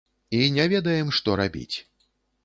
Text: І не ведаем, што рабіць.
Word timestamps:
І 0.35 0.37
не 0.53 0.63
ведаем, 0.71 1.11
што 1.17 1.35
рабіць. 1.41 1.75